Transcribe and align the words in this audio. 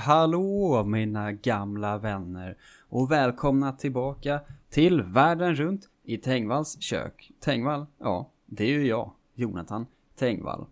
hallå 0.00 0.84
mina 0.84 1.32
gamla 1.32 1.98
vänner 1.98 2.56
och 2.88 3.10
välkomna 3.10 3.72
tillbaka 3.72 4.40
till 4.70 5.02
Världen 5.02 5.54
runt 5.54 5.88
i 6.04 6.18
Tengvalls 6.18 6.82
kök. 6.82 7.32
Tengvall, 7.40 7.86
ja, 7.98 8.30
det 8.46 8.64
är 8.64 8.68
ju 8.68 8.86
jag, 8.86 9.12
Jonathan 9.34 9.86
Tengvall. 10.18 10.66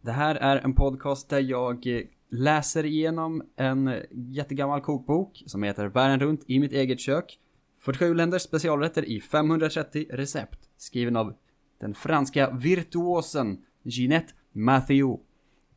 Det 0.00 0.12
här 0.12 0.34
är 0.34 0.56
en 0.56 0.74
podcast 0.74 1.28
där 1.28 1.40
jag 1.40 1.86
eh, 1.86 2.02
läser 2.28 2.84
igenom 2.84 3.42
en 3.56 3.94
jättegammal 4.10 4.80
kokbok 4.80 5.42
som 5.46 5.62
heter 5.62 5.86
Världen 5.86 6.20
runt 6.20 6.44
i 6.46 6.58
mitt 6.58 6.72
eget 6.72 7.00
kök. 7.00 7.38
47 7.78 8.14
länders 8.14 8.42
specialrätter 8.42 9.04
i 9.04 9.20
530 9.20 10.06
recept. 10.10 10.68
Skriven 10.76 11.16
av 11.16 11.34
den 11.78 11.94
franska 11.94 12.50
virtuosen 12.50 13.64
Ginette 13.82 14.32
Mathieu. 14.52 15.18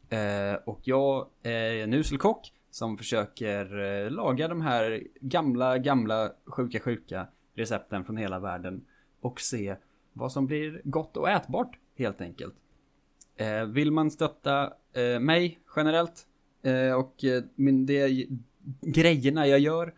Eh, 0.10 0.56
och 0.66 0.80
jag 0.84 1.28
är 1.44 1.74
en 1.74 1.94
usel 1.94 2.18
kock 2.18 2.52
som 2.74 2.98
försöker 2.98 3.80
eh, 3.80 4.12
laga 4.12 4.48
de 4.48 4.62
här 4.62 5.04
gamla, 5.22 5.78
gamla, 5.78 6.32
sjuka, 6.46 6.80
sjuka 6.80 7.28
recepten 7.56 8.06
från 8.06 8.18
hela 8.18 8.40
världen. 8.40 8.86
Och 9.22 9.42
se 9.42 9.76
vad 10.14 10.32
som 10.32 10.48
blir 10.48 10.82
gott 10.84 11.18
och 11.18 11.30
ätbart 11.30 11.78
helt 11.98 12.22
enkelt. 12.22 12.56
Eh, 13.36 13.66
vill 13.66 13.92
man 13.92 14.12
stötta 14.12 14.74
eh, 14.94 15.20
mig 15.20 15.60
generellt 15.76 16.28
och 16.98 17.16
min, 17.56 17.86
det, 17.86 18.28
grejerna 18.82 19.48
jag 19.48 19.60
gör 19.60 19.94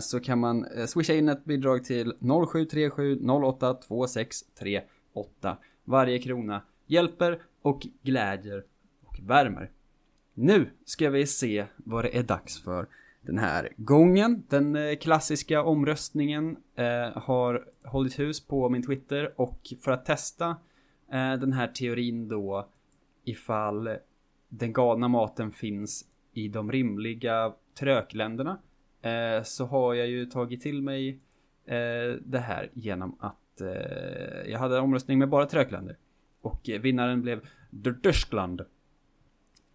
så 0.00 0.20
kan 0.20 0.38
man 0.38 0.66
swisha 0.86 1.14
in 1.14 1.28
ett 1.28 1.44
bidrag 1.44 1.84
till 1.84 2.12
0737 2.20 3.28
08 3.28 3.74
2638. 3.74 5.56
Varje 5.84 6.18
krona 6.18 6.62
hjälper 6.86 7.42
och 7.62 7.86
glädjer 8.02 8.64
och 9.04 9.18
värmer. 9.22 9.70
Nu 10.40 10.70
ska 10.84 11.10
vi 11.10 11.26
se 11.26 11.66
vad 11.76 12.04
det 12.04 12.18
är 12.18 12.22
dags 12.22 12.62
för 12.62 12.86
den 13.20 13.38
här 13.38 13.68
gången. 13.76 14.44
Den 14.48 14.76
eh, 14.76 14.96
klassiska 14.96 15.62
omröstningen 15.62 16.56
eh, 16.74 17.22
har 17.22 17.64
hållit 17.84 18.18
hus 18.18 18.46
på 18.46 18.68
min 18.68 18.82
Twitter 18.82 19.40
och 19.40 19.60
för 19.84 19.90
att 19.90 20.04
testa 20.04 20.48
eh, 21.12 21.32
den 21.32 21.52
här 21.52 21.68
teorin 21.68 22.28
då 22.28 22.68
ifall 23.24 23.90
den 24.48 24.72
galna 24.72 25.08
maten 25.08 25.52
finns 25.52 26.04
i 26.32 26.48
de 26.48 26.72
rimliga 26.72 27.54
trökländerna 27.78 28.58
eh, 29.02 29.42
så 29.42 29.66
har 29.66 29.94
jag 29.94 30.08
ju 30.08 30.26
tagit 30.26 30.60
till 30.60 30.82
mig 30.82 31.08
eh, 31.64 32.16
det 32.20 32.38
här 32.38 32.70
genom 32.74 33.16
att 33.20 33.60
eh, 33.60 34.50
jag 34.50 34.58
hade 34.58 34.76
en 34.76 34.82
omröstning 34.82 35.18
med 35.18 35.28
bara 35.28 35.46
trökländer 35.46 35.96
och 36.40 36.70
vinnaren 36.80 37.22
blev 37.22 37.40
Tyskland. 38.02 38.62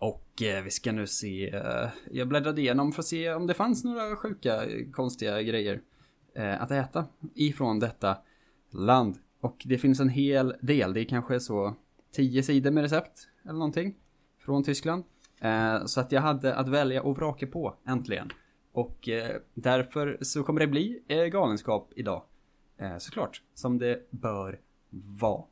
Och 0.03 0.41
eh, 0.41 0.63
vi 0.63 0.69
ska 0.69 0.91
nu 0.91 1.07
se, 1.07 1.49
eh, 1.55 1.89
jag 2.11 2.27
bläddrade 2.27 2.61
igenom 2.61 2.91
för 2.91 3.01
att 3.01 3.05
se 3.05 3.33
om 3.33 3.47
det 3.47 3.53
fanns 3.53 3.83
några 3.83 4.15
sjuka, 4.15 4.65
eh, 4.65 4.91
konstiga 4.91 5.41
grejer 5.41 5.81
eh, 6.35 6.61
att 6.61 6.71
äta 6.71 7.05
ifrån 7.35 7.79
detta 7.79 8.17
land. 8.71 9.17
Och 9.41 9.63
det 9.65 9.77
finns 9.77 9.99
en 9.99 10.09
hel 10.09 10.55
del, 10.61 10.93
det 10.93 10.99
är 10.99 11.05
kanske 11.05 11.39
så 11.39 11.75
10 12.11 12.43
sidor 12.43 12.71
med 12.71 12.83
recept 12.83 13.27
eller 13.43 13.53
någonting 13.53 13.95
från 14.45 14.63
Tyskland. 14.63 15.03
Eh, 15.41 15.85
så 15.85 15.99
att 15.99 16.11
jag 16.11 16.21
hade 16.21 16.55
att 16.55 16.69
välja 16.69 17.03
och 17.03 17.17
vraka 17.17 17.47
på, 17.47 17.75
äntligen. 17.88 18.29
Och 18.72 19.09
eh, 19.09 19.38
därför 19.53 20.17
så 20.22 20.44
kommer 20.44 20.59
det 20.59 20.67
bli 20.67 21.03
galenskap 21.31 21.91
idag. 21.95 22.23
Såklart, 22.99 23.41
som 23.53 23.78
det 23.78 24.11
bör 24.11 24.59
vara. 25.19 25.44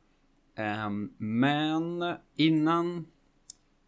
Ehm, 0.56 1.12
men 1.18 2.14
innan 2.36 3.06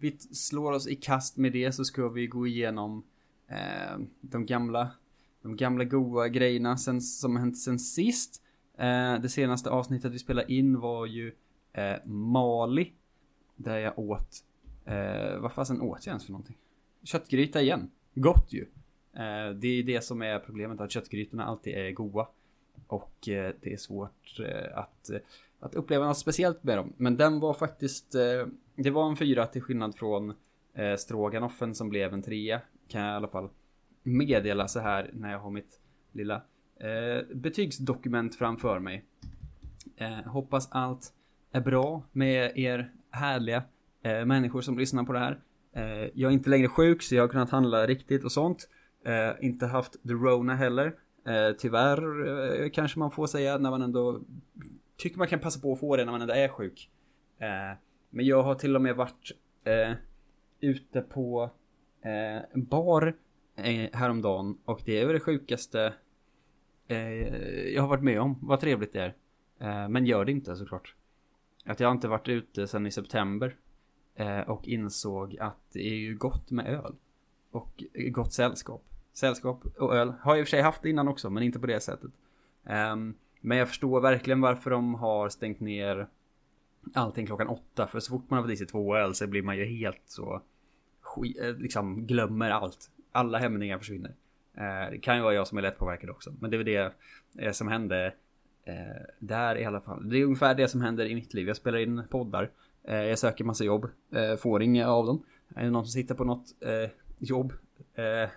vi 0.04 0.16
slår 0.18 0.72
oss 0.72 0.88
i 0.88 0.94
kast 0.94 1.36
med 1.36 1.52
det 1.52 1.72
så 1.72 1.84
ska 1.84 2.08
vi 2.08 2.26
gå 2.26 2.46
igenom 2.46 3.04
eh, 3.48 3.98
de 4.20 4.46
gamla 4.46 4.90
de 5.42 5.56
gamla 5.56 5.84
goa 5.84 6.28
grejerna 6.28 6.76
sen, 6.76 7.00
som 7.00 7.36
hänt 7.36 7.58
sen 7.58 7.78
sist. 7.78 8.42
Eh, 8.78 9.14
det 9.20 9.28
senaste 9.28 9.70
avsnittet 9.70 10.12
vi 10.12 10.18
spelade 10.18 10.52
in 10.52 10.80
var 10.80 11.06
ju 11.06 11.32
eh, 11.72 11.96
Mali. 12.04 12.92
Där 13.56 13.78
jag 13.78 13.98
åt, 13.98 14.44
eh, 14.84 15.38
vad 15.38 15.52
fasen 15.52 15.80
åt 15.80 16.06
jag 16.06 16.12
ens 16.12 16.24
för 16.24 16.32
någonting? 16.32 16.56
Köttgryta 17.02 17.62
igen. 17.62 17.90
Gott 18.14 18.52
ju. 18.52 18.62
Eh, 19.12 19.50
det 19.54 19.68
är 19.68 19.82
det 19.82 20.04
som 20.04 20.22
är 20.22 20.38
problemet, 20.38 20.80
att 20.80 20.90
köttgrytorna 20.90 21.44
alltid 21.44 21.74
är 21.74 21.90
goa 21.90 22.28
Och 22.86 23.28
eh, 23.28 23.54
det 23.60 23.72
är 23.72 23.76
svårt 23.76 24.40
eh, 24.40 24.78
att, 24.78 25.10
att 25.60 25.74
uppleva 25.74 26.06
något 26.06 26.18
speciellt 26.18 26.64
med 26.64 26.78
dem. 26.78 26.92
Men 26.96 27.16
den 27.16 27.40
var 27.40 27.54
faktiskt, 27.54 28.14
eh, 28.14 28.46
det 28.76 28.90
var 28.90 29.08
en 29.08 29.16
fyra 29.16 29.46
till 29.46 29.62
skillnad 29.62 29.94
från 29.94 30.34
eh, 30.74 30.96
stroganoffen 30.96 31.74
som 31.74 31.88
blev 31.88 32.14
en 32.14 32.22
trea. 32.22 32.60
Kan 32.88 33.00
jag 33.00 33.12
i 33.12 33.16
alla 33.16 33.28
fall 33.28 33.48
meddela 34.02 34.68
så 34.68 34.80
här 34.80 35.10
när 35.12 35.32
jag 35.32 35.38
har 35.38 35.50
mitt 35.50 35.80
lilla 36.12 36.42
eh, 36.80 37.34
betygsdokument 37.34 38.34
framför 38.34 38.78
mig. 38.78 39.04
Eh, 39.96 40.24
hoppas 40.26 40.68
allt 40.70 41.12
är 41.52 41.60
bra 41.60 42.02
med 42.12 42.58
er 42.58 42.92
härliga 43.10 43.62
eh, 44.02 44.24
människor 44.24 44.60
som 44.60 44.78
lyssnar 44.78 45.04
på 45.04 45.12
det 45.12 45.18
här. 45.18 45.40
Eh, 45.72 46.10
jag 46.14 46.30
är 46.30 46.34
inte 46.34 46.50
längre 46.50 46.68
sjuk 46.68 47.02
så 47.02 47.14
jag 47.14 47.22
har 47.22 47.28
kunnat 47.28 47.50
handla 47.50 47.86
riktigt 47.86 48.24
och 48.24 48.32
sånt. 48.32 48.68
Eh, 49.04 49.44
inte 49.46 49.66
haft 49.66 49.92
the 49.92 50.12
Rona 50.12 50.54
heller. 50.54 50.94
Eh, 51.26 51.56
tyvärr 51.58 52.28
eh, 52.62 52.70
kanske 52.70 52.98
man 52.98 53.10
får 53.10 53.26
säga 53.26 53.58
när 53.58 53.70
man 53.70 53.82
ändå 53.82 54.20
tycker 54.96 55.18
man 55.18 55.28
kan 55.28 55.40
passa 55.40 55.60
på 55.60 55.72
att 55.72 55.80
få 55.80 55.96
det 55.96 56.04
när 56.04 56.12
man 56.12 56.22
ändå 56.22 56.34
är 56.34 56.48
sjuk. 56.48 56.90
Eh, 57.38 57.78
men 58.14 58.26
jag 58.26 58.42
har 58.42 58.54
till 58.54 58.76
och 58.76 58.82
med 58.82 58.96
varit 58.96 59.32
eh, 59.64 59.92
ute 60.60 61.00
på 61.00 61.50
eh, 62.02 62.42
en 62.52 62.64
bar 62.64 63.16
eh, 63.56 63.90
häromdagen 63.92 64.58
och 64.64 64.80
det 64.84 65.00
är 65.00 65.06
väl 65.06 65.14
det 65.14 65.20
sjukaste 65.20 65.94
eh, 66.88 67.28
jag 67.74 67.82
har 67.82 67.88
varit 67.88 68.02
med 68.02 68.20
om. 68.20 68.38
Vad 68.42 68.60
trevligt 68.60 68.92
det 68.92 69.00
är. 69.00 69.14
Eh, 69.58 69.88
men 69.88 70.06
gör 70.06 70.24
det 70.24 70.32
inte 70.32 70.56
såklart. 70.56 70.94
Att 71.64 71.80
jag 71.80 71.92
inte 71.92 72.08
varit 72.08 72.28
ute 72.28 72.66
sedan 72.66 72.86
i 72.86 72.90
september 72.90 73.56
eh, 74.14 74.40
och 74.40 74.68
insåg 74.68 75.36
att 75.40 75.70
det 75.72 75.88
är 75.88 75.96
ju 75.96 76.16
gott 76.16 76.50
med 76.50 76.66
öl. 76.66 76.94
Och 77.50 77.84
gott 77.94 78.32
sällskap. 78.32 78.84
Sällskap 79.12 79.64
och 79.78 79.96
öl 79.96 80.14
har 80.20 80.32
jag 80.32 80.40
i 80.40 80.42
och 80.42 80.46
för 80.46 80.50
sig 80.50 80.62
haft 80.62 80.84
innan 80.84 81.08
också, 81.08 81.30
men 81.30 81.42
inte 81.42 81.58
på 81.58 81.66
det 81.66 81.80
sättet. 81.80 82.10
Ehm, 82.64 83.14
men 83.40 83.58
jag 83.58 83.68
förstår 83.68 84.00
verkligen 84.00 84.40
varför 84.40 84.70
de 84.70 84.94
har 84.94 85.28
stängt 85.28 85.60
ner 85.60 86.08
allting 86.94 87.26
klockan 87.26 87.48
åtta. 87.48 87.86
För 87.86 88.00
så 88.00 88.10
fort 88.10 88.30
man 88.30 88.36
har 88.36 88.44
fått 88.44 88.52
i 88.52 88.56
sig 88.56 88.66
två 88.66 88.96
öl 88.96 89.14
så 89.14 89.26
blir 89.26 89.42
man 89.42 89.56
ju 89.56 89.64
helt 89.64 90.02
så... 90.04 90.42
Skit, 91.00 91.40
eh, 91.40 91.56
liksom 91.56 92.06
glömmer 92.06 92.50
allt. 92.50 92.90
Alla 93.12 93.38
hämningar 93.38 93.78
försvinner. 93.78 94.14
Eh, 94.54 94.90
det 94.90 94.98
kan 94.98 95.16
ju 95.16 95.22
vara 95.22 95.34
jag 95.34 95.46
som 95.46 95.58
är 95.58 95.62
lättpåverkad 95.62 96.10
också. 96.10 96.34
Men 96.40 96.50
det 96.50 96.56
är 96.56 96.58
väl 96.58 96.66
det 96.66 96.94
eh, 97.44 97.52
som 97.52 97.68
hände 97.68 98.14
där 99.18 99.58
i 99.58 99.64
alla 99.64 99.80
fall. 99.80 100.08
Det 100.08 100.18
är 100.18 100.24
ungefär 100.24 100.54
det 100.54 100.68
som 100.68 100.80
händer 100.80 101.04
i 101.04 101.14
mitt 101.14 101.34
liv. 101.34 101.46
Jag 101.46 101.56
spelar 101.56 101.78
in 101.78 102.02
poddar. 102.10 102.50
Jag 102.82 103.18
söker 103.18 103.44
massa 103.44 103.64
jobb. 103.64 103.88
Får 104.38 104.62
inga 104.62 104.88
av 104.88 105.06
dem. 105.06 105.24
Är 105.54 105.64
det 105.64 105.70
någon 105.70 105.84
som 105.84 105.92
sitter 105.92 106.14
på 106.14 106.24
något 106.24 106.46
jobb? 107.18 107.52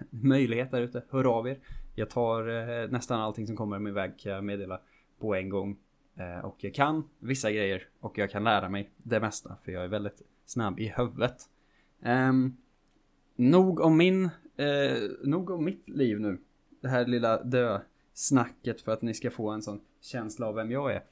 Möjlighet 0.10 0.72
där 0.72 0.82
ute? 0.82 1.04
Hör 1.10 1.24
av 1.38 1.48
er. 1.48 1.58
Jag 1.96 2.10
tar 2.10 2.88
nästan 2.88 3.22
allting 3.22 3.48
som 3.48 3.56
kommer 3.56 3.80
min 3.80 3.94
väg 3.94 4.20
kan 4.20 4.32
jag 4.32 4.44
meddela 4.44 4.80
på 5.20 5.36
en 5.36 5.50
gång. 5.50 5.78
Eh, 6.18 6.46
och 6.46 6.56
jag 6.60 6.74
kan 6.74 7.10
vissa 7.20 7.52
grejer 7.52 7.88
och 8.00 8.18
jag 8.18 8.32
kan 8.32 8.44
lära 8.44 8.70
mig 8.70 8.92
det 8.98 9.20
mesta 9.20 9.58
för 9.64 9.72
jag 9.72 9.84
är 9.84 9.88
väldigt 9.88 10.22
snabb 10.46 10.80
i 10.80 10.94
huvudet. 10.98 11.50
Um, 12.06 12.58
nog 13.36 13.80
om 13.80 13.98
min, 13.98 14.26
eh, 14.58 14.98
nog 15.24 15.50
om 15.50 15.66
mitt 15.66 15.90
liv 15.90 16.20
nu. 16.20 16.38
Det 16.82 16.88
här 16.88 17.06
lilla 17.06 17.44
dö-snacket 17.44 18.82
för 18.82 18.92
att 18.92 19.02
ni 19.02 19.14
ska 19.14 19.32
få 19.32 19.50
en 19.50 19.62
sån 19.62 19.82
känsla 20.02 20.48
av 20.48 20.56
vem 20.56 20.72
jag 20.72 20.94
är. 20.94 21.04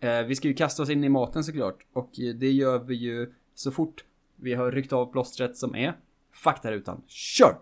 Eh, 0.00 0.26
vi 0.26 0.34
ska 0.34 0.48
ju 0.48 0.54
kasta 0.54 0.82
oss 0.82 0.90
in 0.90 1.04
i 1.04 1.08
maten 1.08 1.44
såklart 1.44 1.86
och 1.92 2.10
det 2.14 2.52
gör 2.52 2.78
vi 2.78 2.94
ju 2.94 3.32
så 3.54 3.70
fort 3.70 4.04
vi 4.36 4.54
har 4.54 4.72
ryckt 4.72 4.92
av 4.92 5.12
plåstret 5.12 5.56
som 5.56 5.74
är 5.74 5.94
faktarutan. 6.32 7.02
Kör! 7.06 7.58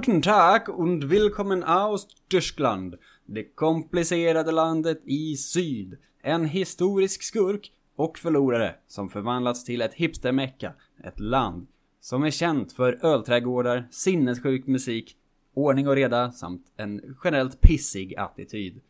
Guten 0.00 0.22
Tag 0.22 0.68
und 0.68 1.10
willkommen 1.10 1.62
aus 1.62 2.08
Tyskland. 2.28 2.94
Det 3.26 3.44
komplicerade 3.54 4.52
landet 4.52 5.02
i 5.04 5.36
syd. 5.36 5.98
En 6.22 6.44
historisk 6.44 7.22
skurk 7.22 7.72
och 7.96 8.18
förlorare 8.18 8.74
som 8.86 9.10
förvandlats 9.10 9.64
till 9.64 9.82
ett 9.82 9.94
hipstermecka. 9.94 10.72
Ett 11.04 11.20
land 11.20 11.66
som 12.00 12.22
är 12.22 12.30
känt 12.30 12.72
för 12.72 13.06
ölträdgårdar, 13.06 13.88
sinnessjuk 13.90 14.66
musik, 14.66 15.16
ordning 15.54 15.88
och 15.88 15.94
reda 15.94 16.32
samt 16.32 16.66
en 16.76 17.16
generellt 17.24 17.60
pissig 17.60 18.16
attityd. 18.16 18.80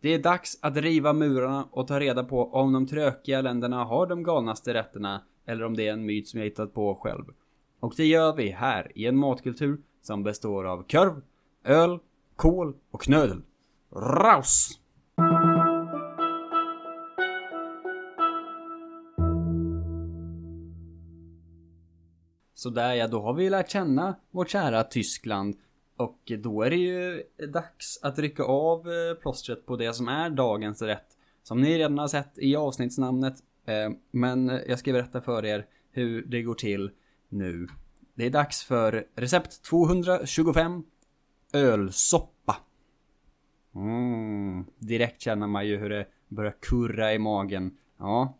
Det 0.00 0.14
är 0.14 0.18
dags 0.18 0.58
att 0.62 0.76
riva 0.76 1.12
murarna 1.12 1.68
och 1.70 1.88
ta 1.88 2.00
reda 2.00 2.24
på 2.24 2.52
om 2.52 2.72
de 2.72 2.86
trökiga 2.86 3.40
länderna 3.40 3.84
har 3.84 4.06
de 4.06 4.22
galnaste 4.22 4.74
rätterna 4.74 5.22
eller 5.46 5.64
om 5.64 5.76
det 5.76 5.88
är 5.88 5.92
en 5.92 6.06
myt 6.06 6.28
som 6.28 6.40
jag 6.40 6.44
hittat 6.44 6.74
på 6.74 6.94
själv. 6.94 7.24
Och 7.80 7.94
det 7.96 8.06
gör 8.06 8.36
vi 8.36 8.50
här 8.50 8.92
i 8.94 9.06
en 9.06 9.16
matkultur 9.16 9.78
som 10.06 10.22
består 10.22 10.64
av 10.64 10.82
korv, 10.82 11.22
öl, 11.64 11.98
kål 12.36 12.74
och 12.90 13.02
knödel. 13.02 13.42
Raus! 13.92 14.80
Sådär 22.54 22.94
ja, 22.94 23.08
då 23.08 23.22
har 23.22 23.34
vi 23.34 23.50
lärt 23.50 23.70
känna 23.70 24.16
vårt 24.30 24.50
kära 24.50 24.84
Tyskland. 24.84 25.56
Och 25.96 26.32
då 26.38 26.62
är 26.62 26.70
det 26.70 26.76
ju 26.76 27.22
dags 27.52 28.00
att 28.02 28.18
rycka 28.18 28.42
av 28.42 28.88
eh, 28.88 29.14
plåstret 29.20 29.66
på 29.66 29.76
det 29.76 29.92
som 29.92 30.08
är 30.08 30.30
dagens 30.30 30.82
rätt. 30.82 31.06
Som 31.42 31.60
ni 31.60 31.78
redan 31.78 31.98
har 31.98 32.08
sett 32.08 32.38
i 32.38 32.56
avsnittsnamnet. 32.56 33.34
Eh, 33.66 33.90
men 34.10 34.60
jag 34.66 34.78
ska 34.78 34.92
berätta 34.92 35.20
för 35.20 35.44
er 35.44 35.66
hur 35.90 36.22
det 36.22 36.42
går 36.42 36.54
till 36.54 36.90
nu. 37.28 37.68
Det 38.16 38.26
är 38.26 38.30
dags 38.30 38.64
för 38.64 39.06
recept 39.14 39.62
225 39.62 40.84
Ölsoppa. 41.52 42.56
Mm, 43.74 44.64
direkt 44.78 45.20
känner 45.20 45.46
man 45.46 45.66
ju 45.66 45.76
hur 45.76 45.88
det 45.88 46.06
börjar 46.28 46.54
kurra 46.60 47.14
i 47.14 47.18
magen. 47.18 47.76
Ja, 47.98 48.38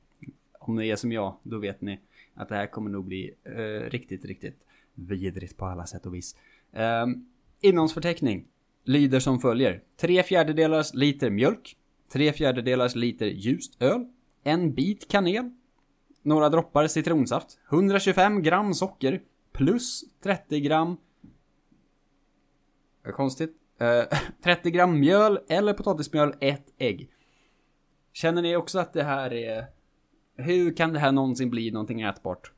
om 0.61 0.77
ni 0.77 0.89
är 0.89 0.97
som 0.97 1.13
jag, 1.13 1.37
då 1.43 1.59
vet 1.59 1.81
ni 1.81 2.01
att 2.35 2.49
det 2.49 2.55
här 2.55 2.67
kommer 2.67 2.91
nog 2.91 3.05
bli 3.05 3.35
uh, 3.49 3.91
riktigt, 3.91 4.25
riktigt 4.25 4.67
vidrigt 4.95 5.57
på 5.57 5.67
alla 5.67 5.87
sätt 5.87 6.07
och 6.07 6.15
vis. 6.15 6.37
Um, 6.73 7.29
innehållsförteckning 7.61 8.47
lyder 8.85 9.21
som 9.21 9.39
följer. 9.39 9.83
3 9.97 10.23
fjärdedelars 10.23 10.95
liter 10.95 11.31
mjölk, 11.31 11.77
3 12.13 12.33
fjärdedelars 12.33 12.95
liter 12.95 13.27
ljust 13.27 13.83
öl, 13.83 14.07
en 14.45 14.75
bit 14.75 15.09
kanel, 15.09 15.51
några 16.23 16.49
droppar 16.49 16.87
citronsaft, 16.87 17.59
125 17.71 18.43
gram 18.43 18.75
socker, 18.75 19.23
plus 19.57 20.05
30 20.23 20.61
gram... 20.61 20.97
Konstigt. 23.13 23.57
Eh, 23.79 24.19
30 24.45 24.71
gram 24.71 25.01
mjöl 25.01 25.39
eller 25.49 25.73
potatismjöl, 25.73 26.35
ett 26.41 26.67
ägg. 26.79 27.11
Känner 28.13 28.43
ni 28.43 28.57
också 28.57 28.79
att 28.79 28.93
det 28.93 29.03
här 29.03 29.33
är... 29.33 29.67
Hur 30.37 30.77
kan 30.77 30.93
det 30.93 30.99
här 30.99 31.13
någonsin 31.13 31.51
bli 31.51 31.71
någonting 31.71 32.01
ätbart? 32.01 32.53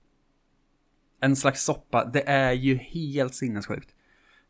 En 1.21 1.37
slags 1.37 1.65
soppa, 1.65 2.05
det 2.05 2.29
är 2.29 2.53
ju 2.53 2.77
helt 2.77 3.35
sinnessjukt. 3.35 3.95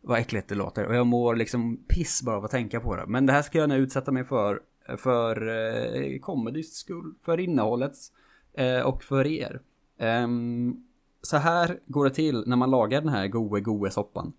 Vad 0.00 0.18
äckligt 0.18 0.48
det 0.48 0.54
låter 0.54 0.86
och 0.86 0.94
jag 0.94 1.06
mår 1.06 1.36
liksom 1.36 1.84
piss 1.88 2.22
bara 2.22 2.36
av 2.36 2.44
att 2.44 2.50
tänka 2.50 2.80
på 2.80 2.96
det. 2.96 3.06
Men 3.06 3.26
det 3.26 3.32
här 3.32 3.42
ska 3.42 3.58
jag 3.58 3.68
nu 3.68 3.76
utsätta 3.76 4.12
mig 4.12 4.24
för, 4.24 4.62
för 4.96 5.48
eh, 5.48 6.18
comedys 6.18 6.74
skull, 6.74 7.14
för 7.22 7.40
innehållets 7.40 8.12
eh, 8.54 8.80
och 8.80 9.04
för 9.04 9.26
er. 9.26 9.60
Um, 9.98 10.87
så 11.28 11.36
här 11.36 11.80
går 11.86 12.04
det 12.04 12.10
till 12.10 12.44
när 12.46 12.56
man 12.56 12.70
lagar 12.70 13.00
den 13.00 13.08
här 13.10 13.28
goe 13.28 13.60
goe 13.60 13.90
soppan. 13.90 14.32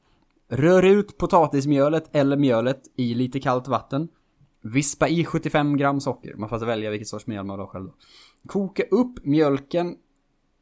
Rör 0.47 0.83
ut 0.85 1.17
potatismjölet 1.17 2.09
eller 2.11 2.37
mjölet 2.37 2.81
i 2.95 3.13
lite 3.13 3.39
kallt 3.39 3.67
vatten. 3.67 4.07
Vispa 4.61 5.07
i 5.07 5.25
75 5.25 5.77
gram 5.77 6.01
socker. 6.01 6.35
Man 6.35 6.49
får 6.49 6.55
alltså 6.55 6.65
välja 6.65 6.89
vilket 6.89 7.07
sorts 7.07 7.27
mjöl 7.27 7.45
man 7.45 7.57
vill 7.57 7.65
ha 7.65 7.71
själv 7.71 7.85
då. 7.85 7.93
Koka 8.47 8.83
upp 8.83 9.25
mjölken 9.25 9.97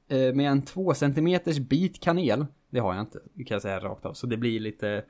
eh, 0.08 0.34
med 0.34 0.52
en 0.52 0.62
2 0.62 0.94
cm 0.94 1.40
bit 1.70 2.00
kanel. 2.00 2.46
Det 2.70 2.80
har 2.80 2.94
jag 2.94 3.02
inte, 3.02 3.20
kan 3.20 3.56
jag 3.56 3.62
säga 3.62 3.80
rakt 3.80 4.06
av. 4.06 4.14
Så 4.14 4.28
det 4.28 4.38
blir 4.38 4.60
lite... 4.60 5.04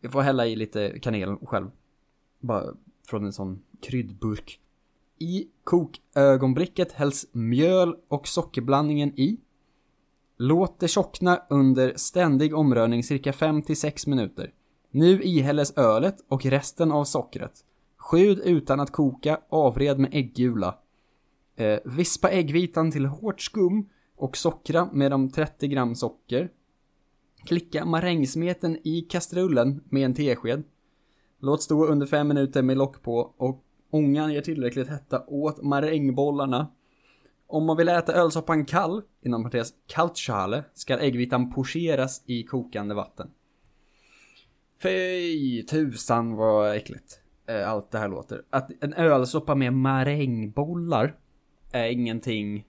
Jag 0.00 0.12
får 0.12 0.20
hälla 0.20 0.46
i 0.46 0.56
lite 0.56 0.98
kanel 0.98 1.36
själv. 1.36 1.70
Bara 2.40 2.64
från 3.06 3.24
en 3.24 3.32
sån 3.32 3.62
kryddburk. 3.82 4.60
I 5.18 5.48
kokögonblicket 5.64 6.92
hälls 6.92 7.26
mjöl 7.32 7.96
och 8.08 8.28
sockerblandningen 8.28 9.20
i. 9.20 9.40
Låt 10.38 10.80
det 10.80 10.88
tjockna 10.88 11.42
under 11.50 11.92
ständig 11.96 12.54
omrörning 12.54 13.02
cirka 13.02 13.30
5-6 13.30 14.08
minuter. 14.08 14.52
Nu 14.90 15.22
ihälles 15.22 15.76
ölet 15.76 16.16
och 16.28 16.46
resten 16.46 16.92
av 16.92 17.04
sockret. 17.04 17.52
Skjud 17.96 18.38
utan 18.44 18.80
att 18.80 18.92
koka, 18.92 19.40
avred 19.48 19.98
med 19.98 20.10
äggula. 20.12 20.78
Eh, 21.56 21.78
vispa 21.84 22.30
äggvitan 22.30 22.90
till 22.90 23.06
hårt 23.06 23.40
skum 23.40 23.88
och 24.16 24.36
sockra 24.36 24.88
med 24.92 25.10
de 25.10 25.30
30 25.30 25.68
gram 25.68 25.94
socker. 25.94 26.50
Klicka 27.46 27.84
marängsmeten 27.84 28.78
i 28.84 29.00
kastrullen 29.00 29.80
med 29.88 30.04
en 30.04 30.14
tesked. 30.14 30.62
Låt 31.40 31.62
stå 31.62 31.86
under 31.86 32.06
5 32.06 32.28
minuter 32.28 32.62
med 32.62 32.76
lock 32.76 33.02
på 33.02 33.34
och 33.36 33.64
ångan 33.90 34.32
ger 34.32 34.40
tillräckligt 34.40 34.88
hetta 34.88 35.24
åt 35.26 35.62
marängbollarna. 35.62 36.72
Om 37.46 37.66
man 37.66 37.76
vill 37.76 37.88
äta 37.88 38.12
ölsoppan 38.12 38.64
kall, 38.64 39.02
inom 39.22 39.42
parentes 39.42 39.72
kaltschale, 39.86 40.64
ska 40.74 40.98
äggvitan 40.98 41.52
pocheras 41.52 42.22
i 42.26 42.42
kokande 42.42 42.94
vatten. 42.94 43.30
Fy 44.82 45.62
tusan 45.62 46.34
vad 46.34 46.76
äckligt 46.76 47.20
eh, 47.46 47.70
allt 47.70 47.90
det 47.90 47.98
här 47.98 48.08
låter. 48.08 48.42
Att 48.50 48.70
en 48.80 48.94
ölsoppa 48.94 49.54
med 49.54 49.72
marängbollar 49.72 51.16
är 51.72 51.90
ingenting. 51.90 52.66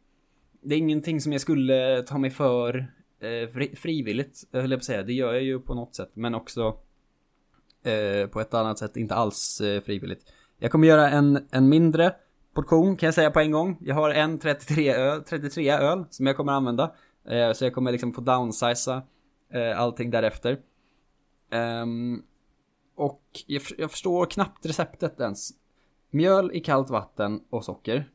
Det 0.62 0.76
är 0.76 0.80
ingenting 0.80 1.22
som 1.22 1.32
jag 1.32 1.42
skulle 1.42 2.04
ta 2.04 2.18
mig 2.18 2.30
för 2.30 2.78
eh, 3.20 3.76
frivilligt, 3.76 4.44
eh, 4.52 4.62
höll 4.62 4.72
jag 4.72 4.80
på 4.80 4.82
att 4.82 4.86
säga. 4.86 5.04
Det 5.04 5.14
gör 5.14 5.34
jag 5.34 5.44
ju 5.44 5.60
på 5.60 5.74
något 5.74 5.96
sätt, 5.96 6.12
men 6.14 6.36
också 6.36 6.78
eh, 7.84 8.28
på 8.28 8.42
ett 8.42 8.54
annat 8.54 8.80
sätt 8.80 8.98
inte 8.98 9.16
alls 9.16 9.62
eh, 9.62 9.82
frivilligt. 9.82 10.22
Jag 10.60 10.72
kommer 10.72 10.88
göra 10.88 11.10
en, 11.10 11.48
en 11.52 11.70
mindre 11.70 12.16
portion 12.58 12.98
kan 12.98 13.08
jag 13.08 13.14
säga 13.14 13.32
på 13.32 13.40
en 13.40 13.52
gång. 13.52 13.78
Jag 13.82 13.96
har 13.96 14.10
en 14.10 14.40
33 14.40 14.94
öl, 14.94 15.24
33 15.24 15.72
öl 15.72 16.06
som 16.10 16.28
jag 16.28 16.38
kommer 16.38 16.52
använda. 16.52 16.92
Eh, 17.28 17.54
så 17.54 17.66
jag 17.66 17.74
kommer 17.74 17.92
liksom 17.92 18.14
få 18.14 18.22
downsiza 18.22 19.04
eh, 19.54 19.80
allting 19.80 20.12
därefter. 20.12 20.60
Um, 21.82 22.24
och 22.96 23.22
jag, 23.48 23.62
jag, 23.78 23.92
förstår 23.92 24.26
knappt 24.26 24.66
receptet 24.66 25.20
ens. 25.20 25.50
Mjöl 26.12 26.52
i 26.54 26.60
kallt 26.60 26.90
vatten 26.90 27.42
och 27.50 27.66
socker. 27.66 28.10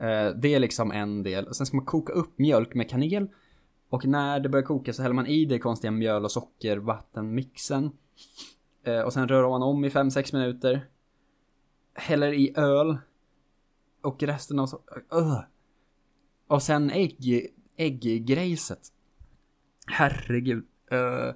Eh, 0.00 0.28
det 0.36 0.54
är 0.54 0.58
liksom 0.58 0.92
en 0.92 1.22
del. 1.22 1.46
Och 1.46 1.56
sen 1.56 1.66
ska 1.66 1.76
man 1.76 1.86
koka 1.86 2.12
upp 2.12 2.38
mjölk 2.38 2.74
med 2.74 2.90
kanel. 2.90 3.28
Och 3.90 4.06
när 4.06 4.40
det 4.40 4.48
börjar 4.48 4.66
koka 4.66 4.92
så 4.92 5.02
häller 5.02 5.14
man 5.14 5.26
i 5.26 5.44
det 5.44 5.58
konstiga 5.58 5.90
mjöl 5.90 6.24
och 6.24 6.32
socker 6.32 6.76
vattenmixen. 6.76 7.90
Eh, 8.84 9.00
och 9.00 9.12
sen 9.12 9.28
rör 9.28 9.48
man 9.48 9.62
om 9.62 9.84
i 9.84 9.88
5-6 9.88 10.34
minuter. 10.34 10.88
Häller 11.94 12.32
i 12.32 12.52
öl 12.56 12.98
och 14.02 14.22
resten 14.22 14.58
av 14.58 14.66
så... 14.66 14.76
Uh. 15.14 15.40
Och 16.46 16.62
sen 16.62 16.90
ägg... 16.90 17.50
Ägggrejset. 17.76 18.80
Herregud. 19.86 20.64
Uh. 20.92 21.34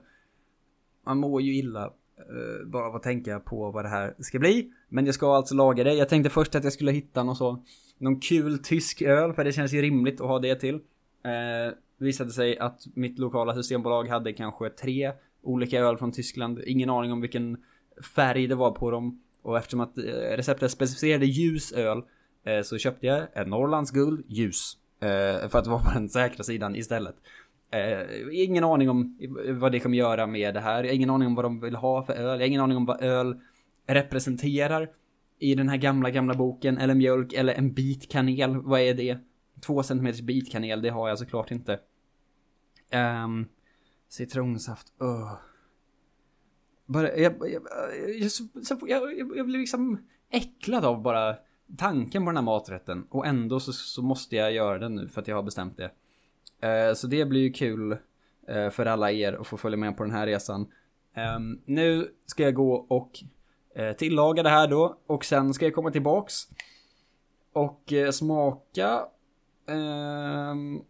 Man 1.07 1.19
mår 1.19 1.43
ju 1.43 1.55
illa 1.55 1.87
uh, 1.87 2.67
bara 2.67 2.87
av 2.87 2.97
att 2.97 3.03
tänka 3.03 3.41
på 3.41 3.71
vad 3.71 3.85
det 3.85 3.89
här 3.89 4.15
ska 4.19 4.39
bli. 4.39 4.73
Men 4.89 5.07
jag 5.07 5.15
ska 5.15 5.37
alltså 5.37 5.55
laga 5.55 5.85
det. 5.85 5.95
Jag 5.95 6.09
tänkte 6.09 6.31
först 6.31 6.55
att 6.55 6.65
jag 6.65 6.73
skulle 6.73 6.93
hitta 6.93 7.23
någon 7.23 7.37
så... 7.37 7.65
Någon 7.99 8.21
kul 8.21 8.59
tysk 8.59 9.03
öl, 9.03 9.33
för 9.33 9.45
det 9.45 9.53
känns 9.53 9.73
ju 9.73 9.83
rimligt 9.83 10.21
att 10.21 10.27
ha 10.27 10.39
det 10.39 10.55
till. 10.55 10.75
Uh, 10.75 11.75
visade 11.99 12.31
sig 12.31 12.59
att 12.59 12.87
mitt 12.95 13.19
lokala 13.19 13.55
systembolag 13.55 14.09
hade 14.09 14.33
kanske 14.33 14.71
tre 14.71 15.13
olika 15.43 15.79
öl 15.79 15.97
från 15.97 16.13
Tyskland. 16.13 16.61
Ingen 16.67 16.91
aning 16.91 17.13
om 17.13 17.21
vilken 17.21 17.65
färg 18.15 18.47
det 18.47 18.55
var 18.55 18.71
på 18.71 18.91
dem. 18.91 19.23
Och 19.43 19.59
eftersom 19.59 19.81
att 19.81 19.99
receptet 20.37 20.71
specificerade 20.71 21.27
ljus 21.27 21.73
öl 21.73 22.03
så 22.65 22.79
köpte 22.79 23.07
jag 23.07 23.27
en 23.33 23.51
Norrlands 23.51 23.91
guld 23.91 24.25
ljus. 24.29 24.77
Eh, 25.01 25.49
för 25.49 25.59
att 25.59 25.67
vara 25.67 25.83
på 25.83 25.91
den 25.95 26.09
säkra 26.09 26.45
sidan 26.45 26.77
istället. 26.77 27.15
Eh, 27.71 28.01
ingen 28.33 28.65
aning 28.65 28.91
om 28.91 29.19
vad 29.49 29.73
det 29.73 29.81
kommer 29.81 29.99
göra 29.99 30.27
med 30.27 30.55
det 30.55 30.61
här. 30.61 30.85
Jag 30.85 30.91
har 30.91 30.95
ingen 30.95 31.11
aning 31.11 31.29
om 31.29 31.35
vad 31.35 31.45
de 31.45 31.61
vill 31.61 31.75
ha 31.75 32.05
för 32.05 32.13
öl. 32.13 32.25
Jag 32.25 32.39
har 32.39 32.47
ingen 32.47 32.61
aning 32.61 32.77
om 32.77 32.85
vad 32.85 33.03
öl 33.03 33.41
representerar. 33.87 34.91
I 35.39 35.55
den 35.55 35.69
här 35.69 35.77
gamla, 35.77 36.11
gamla 36.11 36.35
boken. 36.35 36.79
Eller 36.79 36.95
mjölk 36.95 37.33
eller 37.33 37.55
en 37.55 37.73
bit 37.73 38.11
kanel. 38.11 38.57
Vad 38.57 38.81
är 38.81 38.95
det? 38.95 39.19
Två 39.67 39.83
centimeters 39.83 40.21
bit 40.21 40.53
kanel, 40.53 40.83
det 40.83 40.89
har 40.89 41.09
jag 41.09 41.19
såklart 41.19 41.51
inte. 41.51 41.79
Um, 43.25 43.49
citronsaft, 44.09 44.93
uh. 45.03 45.33
Bara, 46.87 47.17
jag, 47.17 47.35
jag, 47.41 47.63
jag, 48.19 48.31
jag, 48.89 49.19
jag, 49.19 49.37
jag 49.37 49.47
blir 49.47 49.59
liksom 49.59 50.07
äcklad 50.31 50.85
av 50.85 51.03
bara 51.03 51.37
tanken 51.77 52.25
på 52.25 52.31
den 52.31 52.37
här 52.37 52.45
maträtten 52.45 53.07
och 53.11 53.27
ändå 53.27 53.61
så, 53.61 53.73
så, 53.73 54.03
måste 54.03 54.37
jag 54.37 54.53
göra 54.53 54.79
den 54.79 54.95
nu 54.95 55.09
för 55.09 55.21
att 55.21 55.29
jag 55.29 55.37
har 55.37 55.43
bestämt 55.43 55.77
det. 55.77 55.91
Eh, 56.69 56.95
så 56.95 57.07
det 57.07 57.25
blir 57.25 57.41
ju 57.41 57.53
kul 57.53 57.97
eh, 58.49 58.71
för 58.71 58.87
alla 58.87 59.13
er 59.13 59.33
att 59.33 59.47
få 59.47 59.57
följa 59.57 59.77
med 59.77 59.97
på 59.97 60.03
den 60.03 60.13
här 60.13 60.27
resan. 60.27 60.67
Eh, 61.15 61.39
nu 61.65 62.15
ska 62.27 62.43
jag 62.43 62.55
gå 62.55 62.75
och 62.75 63.11
eh, 63.75 63.93
tillaga 63.93 64.43
det 64.43 64.49
här 64.49 64.69
då 64.69 64.99
och 65.07 65.25
sen 65.25 65.55
ska 65.55 65.65
jag 65.65 65.75
komma 65.75 65.91
tillbaks 65.91 66.35
och 67.53 67.93
eh, 67.93 68.11
smaka 68.11 69.05
ehm, 69.69 70.81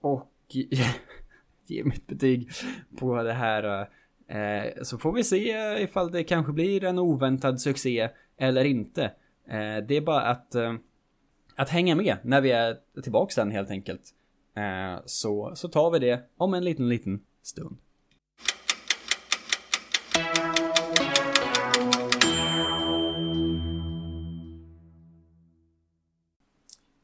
och 0.00 0.32
ge 1.66 1.84
mitt 1.84 2.06
betyg 2.06 2.50
på 2.98 3.22
det 3.22 3.32
här. 3.32 3.88
Eh, 4.28 4.82
så 4.82 4.98
får 4.98 5.12
vi 5.12 5.24
se 5.24 5.76
ifall 5.82 6.10
det 6.10 6.24
kanske 6.24 6.52
blir 6.52 6.84
en 6.84 6.98
oväntad 6.98 7.60
succé 7.60 8.08
eller 8.36 8.64
inte. 8.64 9.12
Eh, 9.46 9.76
det 9.86 9.96
är 9.96 10.00
bara 10.00 10.22
att, 10.22 10.54
eh, 10.54 10.74
att 11.56 11.68
hänga 11.68 11.94
med 11.94 12.16
när 12.22 12.40
vi 12.40 12.50
är 12.50 12.78
tillbaka 13.02 13.32
sen 13.32 13.50
helt 13.50 13.70
enkelt. 13.70 14.14
Eh, 14.54 15.02
så, 15.04 15.52
så 15.56 15.68
tar 15.68 15.90
vi 15.90 15.98
det 15.98 16.28
om 16.36 16.54
en 16.54 16.64
liten, 16.64 16.88
liten 16.88 17.24
stund. 17.42 17.76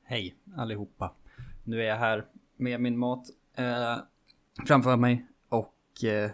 Hej 0.02 0.34
allihopa. 0.56 1.14
Nu 1.64 1.82
är 1.82 1.86
jag 1.86 1.96
här 1.96 2.24
med 2.56 2.80
min 2.80 2.98
mat 2.98 3.26
eh, 3.54 3.96
framför 4.66 4.96
mig 4.96 5.26
och 5.48 6.04
eh, 6.04 6.30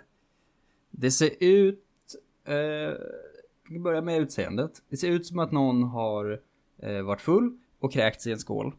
det 0.91 1.11
ser 1.11 1.31
ut... 1.41 1.85
Eh, 2.45 2.95
vi 3.69 3.79
börjar 3.79 4.03
med 4.03 4.21
utseendet. 4.21 4.83
Det 4.89 4.97
ser 4.97 5.11
ut 5.11 5.27
som 5.27 5.39
att 5.39 5.53
någon 5.53 5.83
har 5.83 6.41
eh, 6.79 7.03
varit 7.03 7.21
full 7.21 7.59
och 7.81 7.93
kräkts 7.93 8.27
i 8.27 8.33
en 8.33 8.39
skål. 8.39 8.75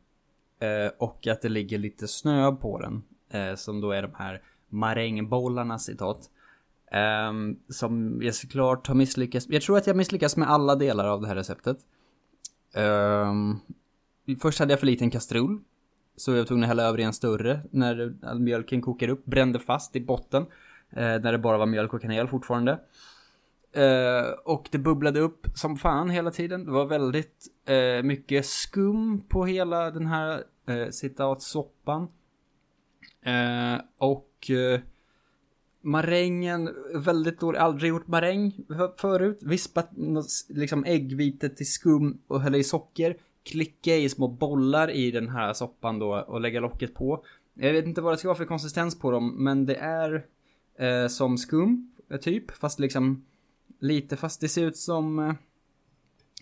Eh, 0.60 0.92
och 0.98 1.28
att 1.28 1.42
det 1.42 1.50
ligger 1.50 1.78
lite 1.78 2.08
snö 2.08 2.52
på 2.52 2.80
den. 2.80 3.04
Eh, 3.30 3.56
som 3.56 3.82
då 3.82 3.92
är 3.92 4.02
de 4.02 4.12
här 4.16 4.42
marängbollarna 4.70 5.80
citat. 5.80 6.30
Ehm, 6.92 7.60
som 7.70 8.22
jag 8.22 8.36
såklart 8.36 8.88
har 8.88 8.96
misslyckats. 8.96 9.48
Jag 9.50 9.62
tror 9.62 9.78
att 9.78 9.88
jag 9.88 9.96
misslyckas 9.96 10.38
med 10.38 10.50
alla 10.50 10.76
delar 10.76 11.08
av 11.08 11.22
det 11.22 11.28
här 11.28 11.36
receptet. 11.36 11.78
Ehm, 12.74 13.60
först 14.42 14.60
hade 14.60 14.74
jag 14.74 14.80
för 14.80 14.88
liten 14.88 15.10
kastrull. 15.10 15.60
Så 16.18 16.32
jag 16.32 16.38
var 16.38 16.46
tvungen 16.46 16.64
att 16.64 16.68
hälla 16.68 16.84
över 16.84 17.00
i 17.00 17.04
en 17.04 17.14
större 17.14 17.62
när 17.72 18.16
mjölken 18.40 18.82
kokar 18.82 19.08
upp. 19.08 19.26
Brände 19.26 19.60
fast 19.60 19.96
i 19.96 20.02
botten. 20.02 20.46
Eh, 20.90 20.98
när 21.04 21.32
det 21.32 21.38
bara 21.38 21.58
var 21.58 21.66
mjölk 21.66 21.94
och 21.94 22.02
kanel 22.02 22.28
fortfarande. 22.28 22.80
Uh, 23.78 24.30
och 24.44 24.68
det 24.72 24.78
bubblade 24.78 25.20
upp 25.20 25.48
som 25.56 25.78
fan 25.78 26.10
hela 26.10 26.32
tiden. 26.32 26.66
Det 26.66 26.72
var 26.72 26.86
väldigt 26.86 27.48
uh, 27.70 28.04
mycket 28.04 28.46
skum 28.46 29.22
på 29.30 29.46
hela 29.46 29.92
den 29.92 30.06
här 30.06 30.44
eh, 30.68 30.76
uh, 30.76 30.90
citatsoppan. 30.90 32.08
Och 33.98 34.52
marängen, 35.82 36.70
väldigt 36.96 37.40
dålig, 37.40 37.60
aldrig 37.60 37.90
gjort 37.90 38.08
maräng 38.08 38.54
förut. 38.98 39.40
Vispat 39.42 39.90
liksom 40.50 40.86
äggvite 40.86 41.50
till 41.50 41.72
skum 41.72 42.18
och 42.28 42.42
hälla 42.42 42.58
i 42.58 42.64
socker. 42.64 43.18
Klicka 43.44 43.96
i 43.96 44.10
små 44.10 44.28
bollar 44.28 44.92
i 44.92 45.12
den 45.12 45.30
här 45.30 45.54
soppan 45.54 46.00
då 46.00 46.16
och 46.28 46.42
lägga 46.42 46.60
locket 46.60 46.94
på. 46.94 47.24
Jag 47.54 47.74
vet 47.74 47.86
inte 47.86 48.02
vad 48.02 48.14
det 48.14 48.18
ska 48.18 48.28
vara 48.28 48.38
för 48.38 48.46
konsistens 48.46 49.00
på 49.00 49.12
dem, 49.12 49.44
men 49.44 49.66
det 49.66 49.76
är 49.76 50.26
eh, 50.80 51.08
som 51.08 51.38
skum, 51.38 51.92
typ. 52.22 52.52
Fast 52.52 52.80
liksom 52.80 53.26
lite, 53.86 54.18
fast 54.18 54.42
det 54.42 54.50
ser 54.50 54.66
ut 54.66 54.78
som 54.78 55.20
eh, 55.20 55.34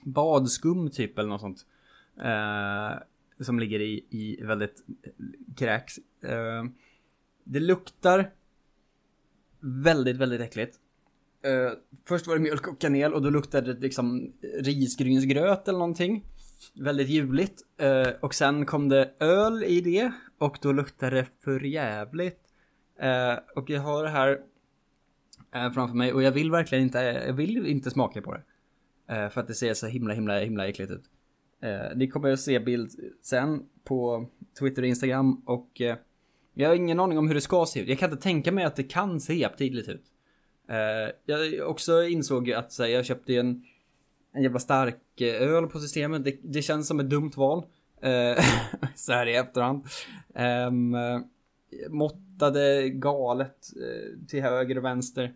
badskum 0.04 0.92
typ 0.92 1.20
eller 1.20 1.30
något 1.30 1.42
sånt. 1.42 1.66
Eh, 2.24 3.04
som 3.40 3.60
ligger 3.60 3.80
i, 3.80 4.06
i 4.10 4.44
väldigt 4.44 4.84
eh, 5.04 5.12
kräks. 5.56 5.98
Eh, 6.24 6.64
det 7.44 7.60
luktar 7.60 8.32
väldigt, 9.60 10.18
väldigt 10.18 10.42
äckligt. 10.42 10.80
Uh, 11.48 11.72
först 12.08 12.28
var 12.28 12.36
det 12.36 12.42
mjölk 12.42 12.68
och 12.68 12.82
kanel 12.82 13.14
och 13.14 13.22
då 13.22 13.30
luktade 13.30 13.74
det 13.74 13.80
liksom 13.80 14.34
risgrynsgröt 14.60 15.68
eller 15.68 15.80
någonting. 15.80 16.26
Väldigt 16.74 17.10
ljuvligt. 17.10 17.62
Uh, 17.82 18.14
och 18.22 18.34
sen 18.34 18.66
kom 18.66 18.90
det 18.90 19.14
öl 19.20 19.64
i 19.64 19.82
det 19.82 20.12
och 20.38 20.58
då 20.62 20.72
luktade 20.72 21.16
det 21.16 21.28
för 21.44 21.60
jävligt. 21.60 22.40
Uh, 23.04 23.40
och 23.56 23.70
jag 23.70 23.82
har 23.82 24.04
det 24.04 24.10
här 24.10 24.40
Eh, 25.54 25.72
framför 25.72 25.96
mig 25.96 26.14
och 26.14 26.24
jag 26.24 26.32
vill 26.32 26.52
verkligen 26.52 26.84
inte, 26.84 27.00
jag 27.28 27.34
vill 27.34 27.68
inte 27.68 27.92
smaka 27.92 28.22
på 28.22 28.34
det. 28.34 28.44
Eh, 29.08 29.30
för 29.30 29.42
att 29.42 29.48
det 29.48 29.54
ser 29.54 29.74
så 29.74 29.88
himla, 29.88 30.14
himla, 30.14 30.40
himla 30.40 30.68
äckligt 30.68 30.92
ut. 30.92 31.04
Eh, 31.62 31.96
ni 31.96 32.08
kommer 32.08 32.32
att 32.32 32.40
se 32.40 32.60
bild 32.60 32.92
sen 33.22 33.64
på 33.84 34.30
Twitter 34.60 34.82
och 34.82 34.88
Instagram 34.88 35.42
och 35.46 35.82
jag 36.54 36.70
har 36.70 36.76
ingen 36.76 37.00
aning 37.00 37.18
om 37.18 37.28
hur 37.28 37.36
det 37.36 37.42
ska 37.42 37.66
se 37.66 37.80
ut. 37.80 37.88
Jag 37.88 38.00
kan 38.00 38.12
inte 38.12 38.24
tänka 38.24 38.52
mig 38.52 38.64
att 38.64 38.76
det 38.76 38.84
kan 38.84 39.20
se 39.20 39.46
aptitligt 39.46 39.90
ut. 39.90 40.04
Jag 41.26 41.70
också 41.70 42.04
insåg 42.04 42.52
att 42.52 42.80
jag 42.80 43.06
köpte 43.06 43.36
en, 43.36 43.64
en 44.34 44.44
jävla 44.44 44.60
stark 44.60 45.22
öl 45.22 45.68
på 45.68 45.80
systemet. 45.80 46.24
Det, 46.24 46.40
det 46.44 46.62
känns 46.62 46.88
som 46.88 47.00
ett 47.00 47.10
dumt 47.10 47.32
val. 47.36 47.66
Så 48.96 49.12
här 49.12 49.28
i 49.28 49.36
efterhand. 49.36 49.86
Ehm, 50.36 50.96
måttade 51.90 52.90
galet 52.90 53.58
till 54.28 54.42
höger 54.42 54.78
och 54.78 54.84
vänster. 54.84 55.34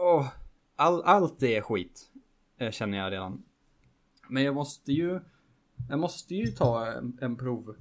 Oh, 0.00 0.28
all, 0.76 1.02
allt 1.02 1.40
det 1.40 1.56
är 1.56 1.62
skit. 1.62 2.10
Eh, 2.56 2.70
känner 2.70 2.98
jag 2.98 3.12
redan. 3.12 3.42
Men 4.28 4.42
jag 4.42 4.54
måste 4.54 4.92
ju... 4.92 5.20
Jag 5.88 5.98
måste 5.98 6.34
ju 6.34 6.46
ta 6.46 6.86
en, 6.86 7.18
en 7.20 7.36
prov. 7.36 7.76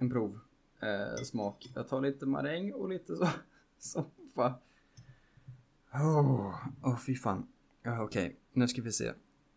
En 0.00 0.10
prov 0.10 0.40
eh, 0.80 1.22
smak. 1.24 1.70
Jag 1.74 1.88
tar 1.88 2.00
lite 2.00 2.26
maräng 2.26 2.72
och 2.72 2.88
lite 2.88 3.16
så, 3.16 3.28
soppa. 3.78 4.54
Åh, 5.94 6.20
oh, 6.20 6.54
oh, 6.82 6.96
fy 6.96 7.14
fan. 7.14 7.48
Okej, 7.80 8.00
okay. 8.00 8.32
nu 8.52 8.68
ska 8.68 8.82
vi 8.82 8.92
se. 8.92 9.12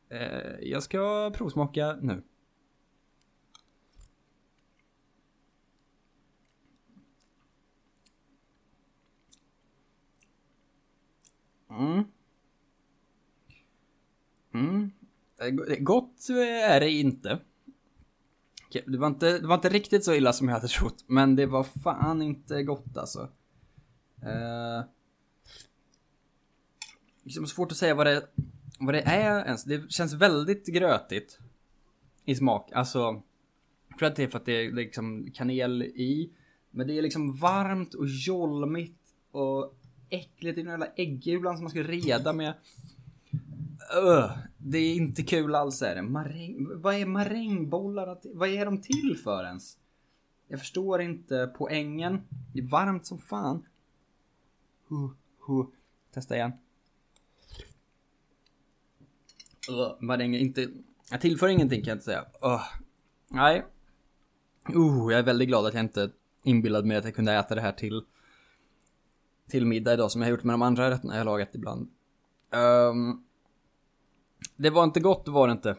Eh, 0.10 0.60
jag 0.62 0.84
ska 0.84 1.32
provsmaka 1.36 1.98
nu. 2.02 2.24
Mm. 11.72 12.04
Mm. 14.54 14.92
Eh, 15.40 15.48
eh, 15.48 15.80
gott 15.80 16.30
eh, 16.30 16.72
är 16.72 16.80
det 16.80 16.92
inte. 16.92 17.40
Det 18.86 18.98
var, 18.98 19.08
inte, 19.08 19.40
det 19.40 19.48
var 19.48 19.56
inte 19.56 19.70
riktigt 19.70 20.06
så 20.06 20.14
illa 20.14 20.34
som 20.34 20.48
jag 20.48 20.56
hade 20.56 20.68
trott, 20.68 21.04
men 21.08 21.36
det 21.36 21.46
var 21.46 21.64
fan 21.64 22.22
inte 22.22 22.64
gott 22.64 22.98
alltså. 22.98 23.30
Uh, 24.24 24.84
liksom 27.24 27.48
svårt 27.48 27.72
att 27.72 27.78
säga 27.78 27.96
vad 27.96 28.08
det, 28.08 28.28
vad 28.80 28.94
det 28.94 29.02
är 29.02 29.46
ens. 29.46 29.64
Det 29.64 29.92
känns 29.92 30.14
väldigt 30.14 30.66
grötigt 30.68 31.40
i 32.26 32.36
smak. 32.36 32.72
Alltså, 32.72 33.22
jag 33.88 34.00
tror 34.00 34.10
att 34.10 34.16
det 34.16 34.24
är 34.24 34.28
för 34.28 34.38
att 34.38 34.46
det 34.46 34.66
är 34.66 34.72
liksom 34.72 35.32
kanel 35.34 35.84
i. 35.84 36.32
Men 36.72 36.88
det 36.88 36.98
är 36.98 37.02
liksom 37.02 37.36
varmt 37.36 37.94
och 37.94 38.08
jolmigt 38.08 39.00
och 39.32 39.76
äckligt. 40.12 40.56
Det 40.56 40.62
är 40.62 40.64
en 40.64 40.70
jävla 40.70 40.88
äggula 40.96 41.54
som 41.54 41.64
man 41.64 41.70
ska 41.70 41.84
reda 41.84 42.34
med. 42.34 42.54
Öh, 43.96 44.32
det 44.58 44.78
är 44.78 44.96
inte 44.96 45.24
kul 45.24 45.56
alls 45.56 45.82
är 45.82 45.96
det. 45.96 46.02
Maräng, 46.02 46.68
vad 46.82 46.96
är 46.96 47.06
marängbollar? 47.06 48.20
Vad 48.24 48.50
är 48.50 48.66
de 48.66 48.82
till 48.82 49.18
för 49.24 49.44
ens? 49.44 49.78
Jag 50.48 50.60
förstår 50.60 51.02
inte 51.02 51.54
poängen. 51.58 52.22
Det 52.54 52.60
är 52.60 52.68
varmt 52.68 53.06
som 53.06 53.18
fan. 53.18 53.66
Huh, 54.90 55.12
huh. 55.48 55.66
Testa 56.14 56.36
igen. 56.36 56.52
Öh, 59.70 59.76
uh, 59.76 59.96
maräng 60.00 60.36
är 60.36 60.40
inte... 60.40 60.70
Jag 61.12 61.22
tillför 61.22 61.48
ingenting 61.48 61.82
kan 61.82 61.90
jag 61.90 61.96
inte 61.96 62.06
säga. 62.06 62.26
Uh, 62.46 62.62
nej. 63.28 63.66
Uh, 64.76 65.12
jag 65.12 65.20
är 65.20 65.24
väldigt 65.24 65.48
glad 65.48 65.66
att 65.66 65.74
jag 65.74 65.84
inte 65.84 66.12
inbillade 66.44 66.88
mig 66.88 66.98
att 66.98 67.06
jag 67.06 67.16
kunde 67.16 67.34
äta 67.34 67.56
det 67.56 67.62
här 67.62 67.72
till 67.72 68.04
till 69.52 69.66
middag 69.66 69.94
idag 69.94 70.12
som 70.12 70.22
jag 70.22 70.28
har 70.28 70.32
gjort 70.32 70.44
med 70.44 70.54
de 70.54 70.62
andra 70.62 70.90
rätterna 70.90 71.14
jag 71.14 71.20
har 71.20 71.26
lagat 71.26 71.56
ibland. 71.56 71.90
Um, 72.52 73.24
det 74.56 74.70
var 74.70 74.84
inte 74.84 75.00
gott, 75.00 75.26
det 75.26 75.32
var 75.32 75.48
det 75.48 75.52
inte. 75.52 75.78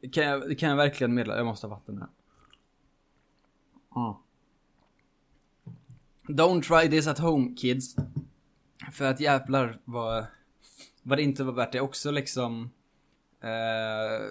Det 0.00 0.08
kan 0.08 0.24
jag, 0.24 0.48
det 0.48 0.54
kan 0.54 0.68
jag 0.70 0.76
verkligen 0.76 1.14
meddela. 1.14 1.36
Jag 1.36 1.46
måste 1.46 1.66
ha 1.66 1.74
vatten 1.74 1.98
här. 1.98 2.08
Mm. 3.96 4.14
Don't 6.28 6.62
try 6.62 6.90
this 6.90 7.06
at 7.06 7.18
home 7.18 7.54
kids. 7.56 7.96
För 8.92 9.04
att 9.04 9.20
jävlar 9.20 9.80
vad, 9.84 10.26
vad 11.02 11.18
det 11.18 11.22
inte 11.22 11.44
var 11.44 11.52
värt 11.52 11.72
det. 11.72 11.80
Också 11.80 12.10
liksom... 12.10 12.70
Eh, 13.40 14.28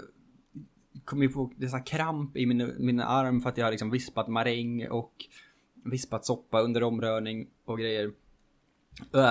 kom 1.06 1.22
ju 1.22 1.30
på 1.30 1.52
dessa 1.58 1.80
kramp 1.80 2.38
i 2.38 2.46
min, 2.46 2.76
min 2.80 3.00
arm 3.00 3.42
för 3.42 3.50
att 3.50 3.58
jag 3.58 3.66
har 3.66 3.72
liksom 3.72 3.92
vispat 3.92 4.28
maräng 4.28 4.88
och 4.90 5.14
vispat 5.84 6.26
soppa 6.26 6.62
under 6.62 6.84
omrörning 6.84 7.48
och 7.66 7.80
grejer. 7.80 8.12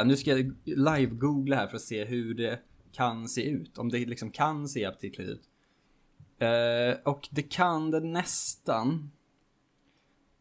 Nu 0.05 0.17
ska 0.17 0.31
jag 0.31 0.55
live-googla 0.65 1.57
här 1.57 1.67
för 1.67 1.77
att 1.77 1.83
se 1.83 2.05
hur 2.05 2.35
det 2.35 2.61
kan 2.93 3.29
se 3.29 3.51
ut. 3.51 3.79
Om 3.79 3.89
det 3.89 3.99
liksom 3.99 4.31
kan 4.31 4.69
se 4.69 4.85
aptitligt 4.85 5.31
ut. 5.31 5.43
Uh, 6.43 6.97
och 7.05 7.29
det 7.31 7.43
kan 7.43 7.91
det 7.91 8.01
nästan. 8.01 9.11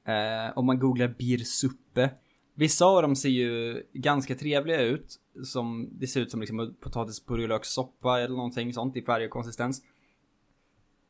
Uh, 0.07 0.57
om 0.57 0.65
man 0.65 0.79
googlar 0.79 1.07
birsuppe. 1.07 2.09
Vissa 2.55 2.85
av 2.85 3.01
dem 3.01 3.15
ser 3.15 3.29
ju 3.29 3.83
ganska 3.93 4.35
trevliga 4.35 4.81
ut. 4.81 5.19
Som, 5.43 5.89
det 5.91 6.07
ser 6.07 6.21
ut 6.21 6.31
som 6.31 6.39
liksom 6.39 6.75
potatispurjolökssoppa 6.79 8.19
eller 8.19 8.35
någonting 8.35 8.73
sånt 8.73 8.97
i 8.97 9.01
färg 9.01 9.25
och 9.25 9.31
konsistens. 9.31 9.83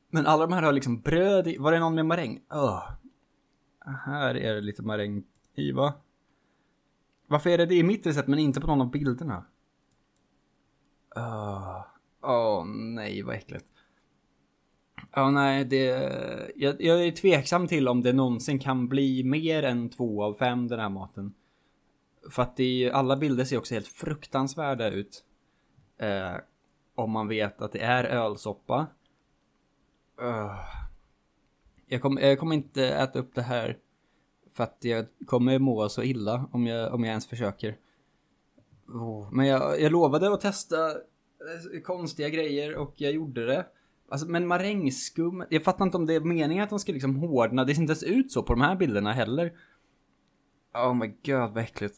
Men 0.09 0.25
alla 0.25 0.47
de 0.47 0.53
här 0.53 0.63
har 0.63 0.71
liksom 0.71 1.01
bröd 1.01 1.47
i. 1.47 1.57
Var 1.57 1.71
det 1.71 1.79
någon 1.79 1.95
med 1.95 2.05
maräng? 2.05 2.41
Uh. 2.53 2.91
Här 4.05 4.35
är 4.35 4.55
det 4.55 4.61
lite 4.61 4.83
maräng 4.83 5.23
i 5.55 5.71
va? 5.71 5.93
Varför 7.27 7.49
är 7.49 7.57
det 7.57 7.65
det 7.65 7.75
i 7.75 7.83
mitt 7.83 8.05
recept 8.05 8.27
men 8.27 8.39
inte 8.39 8.61
på 8.61 8.67
någon 8.67 8.81
av 8.81 8.91
bilderna? 8.91 9.45
Ah. 11.15 11.83
Åh, 12.21 12.31
uh, 12.31 12.61
oh, 12.61 12.65
nej 12.65 13.21
vad 13.21 13.35
äckligt. 13.35 13.65
Ja, 15.11 15.31
nej, 15.31 15.65
det... 15.65 15.85
Jag, 16.55 16.81
jag 16.81 17.07
är 17.07 17.11
tveksam 17.11 17.67
till 17.67 17.87
om 17.87 18.01
det 18.01 18.13
någonsin 18.13 18.59
kan 18.59 18.87
bli 18.87 19.23
mer 19.23 19.63
än 19.63 19.89
två 19.89 20.23
av 20.23 20.33
fem 20.33 20.67
den 20.67 20.79
här 20.79 20.89
maten. 20.89 21.33
För 22.31 22.41
att 22.41 22.57
det, 22.57 22.91
alla 22.93 23.17
bilder 23.17 23.43
ser 23.43 23.57
också 23.57 23.73
helt 23.73 23.87
fruktansvärda 23.87 24.89
ut. 24.89 25.23
Eh, 25.97 26.35
om 26.95 27.11
man 27.11 27.27
vet 27.27 27.61
att 27.61 27.71
det 27.71 27.79
är 27.79 28.03
ölsoppa. 28.03 28.87
Uh, 30.21 30.59
jag, 31.87 32.01
kom, 32.01 32.17
jag 32.17 32.39
kommer 32.39 32.55
inte 32.55 32.87
äta 32.87 33.19
upp 33.19 33.35
det 33.35 33.41
här. 33.41 33.77
För 34.57 34.63
att 34.63 34.77
jag 34.79 35.05
kommer 35.25 35.59
må 35.59 35.89
så 35.89 36.03
illa 36.03 36.49
om 36.51 36.67
jag, 36.67 36.93
om 36.93 37.03
jag 37.03 37.09
ens 37.09 37.27
försöker. 37.27 37.77
Oh, 38.87 39.31
men 39.31 39.45
jag, 39.45 39.81
jag 39.81 39.91
lovade 39.91 40.33
att 40.33 40.41
testa 40.41 40.89
eh, 40.89 41.81
konstiga 41.83 42.29
grejer 42.29 42.75
och 42.75 42.93
jag 42.95 43.11
gjorde 43.11 43.45
det. 43.45 43.65
Alltså, 44.09 44.27
men 44.27 44.47
marängskum, 44.47 45.43
jag 45.49 45.63
fattar 45.63 45.85
inte 45.85 45.97
om 45.97 46.05
det 46.05 46.13
är 46.13 46.19
meningen 46.19 46.63
att 46.63 46.69
de 46.69 46.79
ska 46.79 46.91
liksom 46.91 47.15
hårdna. 47.15 47.65
Det 47.65 47.75
ser 47.75 47.81
inte 47.81 47.91
ens 47.91 48.03
ut 48.03 48.31
så 48.31 48.43
på 48.43 48.53
de 48.53 48.61
här 48.61 48.75
bilderna 48.75 49.13
heller. 49.13 49.53
Oh 50.73 50.93
my 50.93 51.07
god, 51.07 51.53
vad 51.53 51.57
äckligt. 51.57 51.95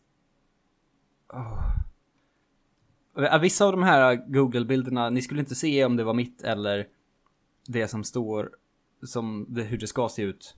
Oh. 1.33 1.75
Vissa 3.41 3.65
av 3.65 3.71
de 3.71 3.83
här 3.83 4.15
Google-bilderna, 4.15 5.09
ni 5.09 5.21
skulle 5.21 5.39
inte 5.39 5.55
se 5.55 5.85
om 5.85 5.95
det 5.95 6.03
var 6.03 6.13
mitt 6.13 6.41
eller 6.41 6.87
det 7.67 7.87
som 7.87 8.03
står 8.03 8.51
som 9.03 9.45
det, 9.49 9.63
hur 9.63 9.77
det 9.77 9.87
ska 9.87 10.09
se 10.09 10.21
ut. 10.21 10.55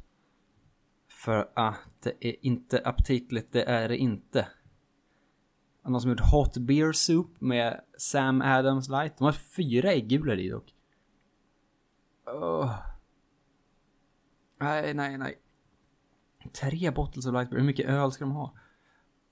För 1.21 1.49
att 1.53 2.01
det 2.01 2.27
är 2.27 2.35
inte 2.45 2.81
aptitligt, 2.85 3.53
det 3.53 3.63
är 3.63 3.89
det 3.89 3.97
inte. 3.97 4.47
Någon 5.85 6.01
som 6.01 6.09
gjort 6.09 6.31
Hot 6.31 6.57
Beer 6.57 6.91
Soup 6.91 7.41
med 7.41 7.81
Sam 7.97 8.41
Adams 8.41 8.89
Light. 8.89 9.17
De 9.17 9.23
har 9.23 9.31
fyra 9.31 9.91
äggulor 9.91 10.39
i 10.39 10.49
dock. 10.49 10.75
Oh. 12.25 12.75
Nej, 14.59 14.93
nej, 14.93 15.17
nej. 15.17 15.37
Tre 16.61 16.91
bottles 16.91 17.25
of 17.25 17.33
light 17.33 17.49
beer. 17.49 17.59
Hur 17.59 17.67
mycket 17.67 17.89
öl 17.89 18.11
ska 18.11 18.23
de 18.23 18.31
ha? 18.31 18.53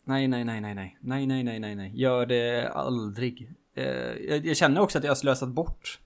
Nej, 0.03 0.27
nej, 0.27 0.43
nej, 0.43 0.61
nej, 0.61 0.75
nej. 0.75 0.97
Nej, 1.01 1.27
nej, 1.27 1.43
nej, 1.43 1.59
nej, 1.59 1.75
nej. 1.75 1.91
Gör 1.95 2.25
det 2.25 2.69
aldrig. 2.69 3.53
Eh, 3.73 3.85
jag, 4.29 4.45
jag 4.45 4.57
känner 4.57 4.81
också 4.81 4.97
att 4.97 5.03
jag 5.03 5.11
har 5.11 5.15
slösat 5.15 5.49
bort 5.49 5.99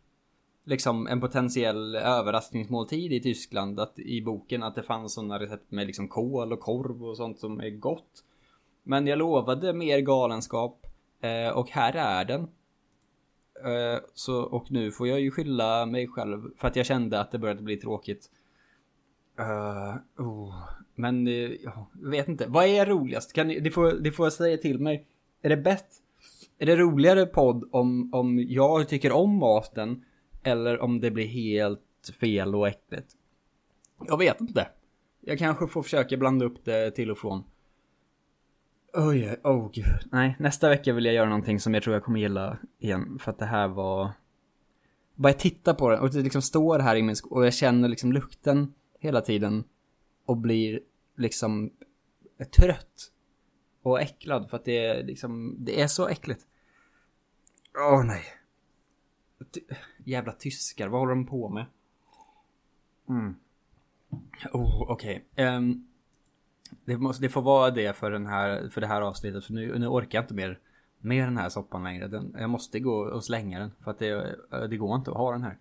liksom 0.64 1.08
en 1.08 1.22
potentiell 1.22 1.96
överraskningsmåltid 1.96 3.14
i 3.14 3.20
Tyskland. 3.20 3.80
Att, 3.80 4.00
I 4.00 4.22
boken 4.22 4.64
att 4.64 4.76
det 4.76 4.84
fanns 4.84 5.14
sådana 5.14 5.40
recept 5.40 5.72
med 5.72 5.88
liksom 5.88 6.08
kål 6.08 6.54
och 6.54 6.60
korv 6.60 7.06
och 7.06 7.18
sånt 7.18 7.40
som 7.40 7.60
är 7.60 7.70
gott. 7.70 8.24
Men 8.84 9.08
jag 9.08 9.18
lovade 9.18 9.74
mer 9.74 10.00
galenskap. 10.00 10.88
Eh, 11.22 11.58
och 11.58 11.70
här 11.70 11.94
är 11.94 12.26
den. 12.26 12.42
Eh, 13.66 14.00
så, 14.14 14.42
och 14.42 14.72
nu 14.72 14.92
får 14.92 15.08
jag 15.08 15.22
ju 15.22 15.32
skylla 15.32 15.86
mig 15.86 16.08
själv 16.08 16.42
för 16.58 16.68
att 16.68 16.76
jag 16.76 16.86
kände 16.86 17.20
att 17.20 17.32
det 17.32 17.40
började 17.40 17.62
bli 17.62 17.78
tråkigt. 17.78 18.30
Uh, 19.40 20.26
oh. 20.26 20.56
Men 20.96 21.28
uh, 21.28 21.52
jag 21.64 21.88
vet 21.92 22.28
inte. 22.28 22.46
Vad 22.48 22.66
är 22.66 22.86
roligast? 22.86 23.34
Kan 23.34 23.48
ni, 23.48 23.60
det, 23.60 23.72
får, 23.72 23.92
det 23.92 24.12
får 24.12 24.30
säga 24.30 24.58
till 24.58 24.80
mig. 24.80 25.08
Är 25.42 25.50
det 25.50 25.58
bäst? 25.58 26.04
Är 26.58 26.66
det 26.66 26.76
roligare 26.76 27.26
podd 27.26 27.70
om, 27.72 28.14
om 28.14 28.40
jag 28.40 28.90
tycker 28.90 29.12
om 29.12 29.38
maten? 29.38 30.06
Eller 30.44 30.80
om 30.80 31.00
det 31.00 31.12
blir 31.12 31.28
helt 31.28 31.82
fel 32.20 32.56
och 32.56 32.68
äckligt? 32.68 33.16
Jag 34.08 34.18
vet 34.18 34.42
inte. 34.42 34.68
Jag 35.22 35.40
kanske 35.40 35.68
får 35.68 35.84
försöka 35.84 36.18
blanda 36.18 36.46
upp 36.46 36.66
det 36.66 36.92
till 36.92 37.12
och 37.12 37.18
från. 37.18 37.44
Oj, 38.94 39.36
oh 39.44 39.72
gud. 39.72 39.86
Nej, 40.12 40.36
nästa 40.40 40.70
vecka 40.70 40.94
vill 40.94 41.06
jag 41.06 41.14
göra 41.14 41.30
någonting 41.30 41.60
som 41.60 41.74
jag 41.74 41.84
tror 41.84 41.94
jag 41.94 42.04
kommer 42.04 42.20
gilla 42.20 42.58
igen. 42.80 43.20
För 43.20 43.32
att 43.32 43.40
det 43.40 43.46
här 43.46 43.68
var... 43.68 44.12
Bara 45.16 45.30
jag 45.30 45.40
tittar 45.40 45.74
på 45.74 45.90
det 45.90 46.00
och 46.00 46.10
det 46.10 46.22
liksom 46.22 46.42
står 46.42 46.80
här 46.80 46.96
i 46.96 47.04
min 47.04 47.16
sko 47.16 47.36
och 47.36 47.46
jag 47.46 47.54
känner 47.54 47.90
liksom 47.90 48.14
lukten 48.14 48.74
hela 49.00 49.22
tiden. 49.22 49.64
Och 50.26 50.38
blir 50.38 50.80
liksom 51.18 51.72
trött. 52.58 53.12
Och 53.84 54.02
äcklad 54.02 54.50
för 54.50 54.58
att 54.58 54.66
det 54.66 54.86
är 54.86 55.04
liksom, 55.04 55.56
det 55.60 55.82
är 55.82 55.88
så 55.88 56.08
äckligt. 56.08 56.42
Åh 57.78 58.00
oh, 58.00 58.06
nej. 58.06 58.24
Jävla 60.04 60.32
tyskar, 60.32 60.88
vad 60.88 61.00
håller 61.00 61.16
de 61.16 61.26
på 61.26 61.50
med? 61.50 61.66
Mm. 63.10 63.36
Oh, 64.54 64.82
okej. 64.82 65.26
Okay. 65.32 65.46
Um, 65.46 65.54
ehm, 65.54 65.88
det, 66.86 66.98
måste, 66.98 67.24
det 67.24 67.30
får 67.30 67.42
vara 67.42 67.72
det 67.72 67.98
för, 67.98 68.12
den 68.12 68.28
här, 68.28 68.70
för 68.70 68.82
det 68.82 68.88
här 68.88 69.02
avsnittet. 69.02 69.46
För 69.46 69.54
nu, 69.54 69.80
nu 69.80 69.88
orkar 69.88 70.18
jag 70.18 70.24
inte 70.24 70.34
mer 70.34 70.60
med 71.00 71.28
den 71.28 71.38
här 71.38 71.50
soppan 71.50 71.84
längre. 71.84 72.08
Den, 72.08 72.36
jag 72.40 72.50
måste 72.50 72.80
gå 72.80 72.96
och 72.96 73.24
slänga 73.24 73.60
den. 73.60 73.72
För 73.84 73.92
att 73.92 74.00
det, 74.00 74.36
det 74.70 74.78
går 74.78 74.96
inte 74.96 75.12
att 75.12 75.18
ha 75.18 75.32
den 75.32 75.44
här. 75.44 75.58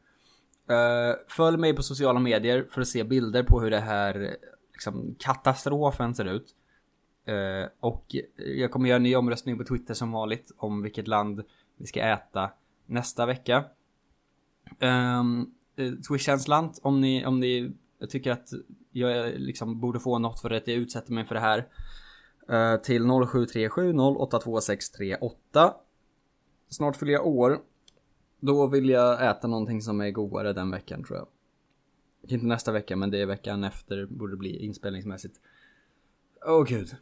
Uh, 0.70 1.16
följ 1.28 1.56
mig 1.56 1.76
på 1.76 1.82
sociala 1.82 2.20
medier 2.20 2.66
för 2.70 2.80
att 2.80 2.88
se 2.88 3.04
bilder 3.04 3.42
på 3.42 3.60
hur 3.60 3.70
det 3.70 3.80
här 3.80 4.36
liksom, 4.72 5.14
katastrofen 5.18 6.14
ser 6.14 6.24
ut. 6.24 6.54
Uh, 7.28 7.68
och 7.80 8.16
jag 8.36 8.70
kommer 8.70 8.88
göra 8.88 8.96
en 8.96 9.02
ny 9.02 9.16
omröstning 9.16 9.58
på 9.58 9.64
Twitter 9.64 9.94
som 9.94 10.12
vanligt 10.12 10.52
om 10.56 10.82
vilket 10.82 11.08
land 11.08 11.42
vi 11.76 11.86
ska 11.86 12.00
äta 12.00 12.50
nästa 12.86 13.26
vecka. 13.26 13.64
Ehm, 14.80 15.46
eh, 15.76 15.86
um, 15.86 16.02
Swish-känslan 16.02 16.72
om 16.82 17.00
ni, 17.00 17.26
om 17.26 17.40
ni 17.40 17.72
tycker 18.08 18.30
att 18.30 18.48
jag 18.90 19.32
liksom 19.36 19.80
borde 19.80 20.00
få 20.00 20.18
något 20.18 20.40
för 20.40 20.50
att 20.50 20.66
jag 20.66 20.76
utsätter 20.76 21.12
mig 21.12 21.24
för 21.24 21.34
det 21.34 21.40
här. 21.40 21.68
Uh, 22.50 22.82
till 22.82 23.02
0737 23.02 23.92
082638. 23.92 25.74
Snart 26.68 26.96
fyller 26.96 27.12
jag 27.12 27.26
år. 27.26 27.60
Då 28.40 28.66
vill 28.66 28.88
jag 28.88 29.30
äta 29.30 29.46
någonting 29.46 29.82
som 29.82 30.00
är 30.00 30.10
godare 30.10 30.52
den 30.52 30.70
veckan 30.70 31.04
tror 31.04 31.18
jag. 31.18 31.26
Inte 32.28 32.46
nästa 32.46 32.72
vecka 32.72 32.96
men 32.96 33.10
det 33.10 33.20
är 33.20 33.26
veckan 33.26 33.64
efter 33.64 34.06
borde 34.06 34.32
det 34.32 34.36
bli 34.36 34.64
inspelningsmässigt. 34.64 35.40
Åh 36.46 36.60
oh, 36.60 36.64
gud. 36.64 36.96